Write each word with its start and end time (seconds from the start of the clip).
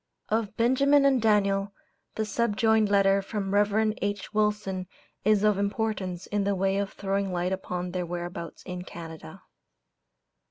Of 0.29 0.57
Benjamin 0.57 1.05
and 1.05 1.21
Daniel, 1.21 1.73
the 2.15 2.25
subjoined 2.25 2.89
letter 2.89 3.21
from 3.21 3.53
Rev. 3.53 3.93
H. 4.01 4.33
Wilson 4.33 4.87
is 5.23 5.43
of 5.43 5.59
importance 5.59 6.25
in 6.25 6.43
the 6.43 6.55
way 6.55 6.77
of 6.79 6.91
throwing 6.93 7.31
light 7.31 7.51
upon 7.51 7.91
their 7.91 8.07
whereabouts 8.07 8.63
in 8.63 8.81
Canada: 8.83 9.43
ST. 9.43 9.43